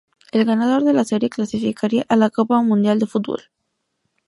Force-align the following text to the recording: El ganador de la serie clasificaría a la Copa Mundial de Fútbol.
El 0.31 0.45
ganador 0.45 0.83
de 0.83 0.93
la 0.93 1.03
serie 1.05 1.29
clasificaría 1.29 2.07
a 2.09 2.15
la 2.15 2.31
Copa 2.31 2.59
Mundial 2.63 2.97
de 2.97 3.05
Fútbol. 3.05 3.51